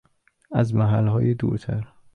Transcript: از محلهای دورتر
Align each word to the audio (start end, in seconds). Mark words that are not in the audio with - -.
از 0.51 0.75
محلهای 0.75 1.33
دورتر 1.33 1.87